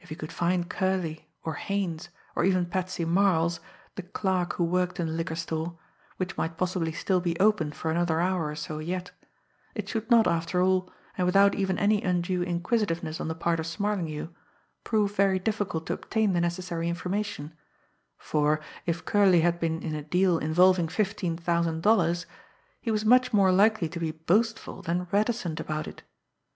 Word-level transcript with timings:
If 0.00 0.08
he 0.08 0.16
could 0.16 0.32
find 0.32 0.68
Curley, 0.68 1.30
or 1.44 1.54
Haines, 1.54 2.08
or 2.34 2.44
even 2.44 2.66
Patsy 2.66 3.04
Marles, 3.04 3.60
the 3.94 4.02
clerk 4.02 4.54
who 4.54 4.64
worked 4.64 4.98
in 4.98 5.06
the 5.06 5.12
liquor 5.12 5.36
store 5.36 5.78
which 6.16 6.36
might 6.36 6.56
possibly 6.56 6.90
still 6.90 7.20
be 7.20 7.38
open 7.38 7.70
for 7.70 7.88
another 7.88 8.18
hour 8.20 8.48
or 8.48 8.56
so 8.56 8.80
yet 8.80 9.12
it 9.76 9.88
should 9.88 10.10
not, 10.10 10.26
after 10.26 10.60
all, 10.60 10.92
and 11.16 11.26
without 11.26 11.54
even 11.54 11.78
any 11.78 12.02
undue 12.02 12.42
inquisitiveness 12.42 13.20
on 13.20 13.28
the 13.28 13.36
part 13.36 13.60
of 13.60 13.68
Smarlinghue, 13.68 14.34
prove 14.82 15.14
very 15.14 15.38
difficult 15.38 15.86
to 15.86 15.92
obtain 15.92 16.32
the 16.32 16.40
necessary 16.40 16.88
information, 16.88 17.54
for, 18.16 18.58
if 18.84 19.04
Curley 19.04 19.42
had 19.42 19.60
been 19.60 19.80
in 19.84 19.94
a 19.94 20.02
deal 20.02 20.38
involving 20.38 20.88
fifteen 20.88 21.36
thousand 21.36 21.84
dollars, 21.84 22.26
he 22.80 22.90
was 22.90 23.04
much 23.04 23.32
more 23.32 23.52
likely 23.52 23.88
to 23.90 24.00
be 24.00 24.10
boastful 24.10 24.82
than 24.82 25.06
reticent 25.12 25.60
about 25.60 25.86
it. 25.86 26.02